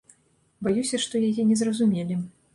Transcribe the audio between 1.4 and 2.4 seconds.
не зразумелі.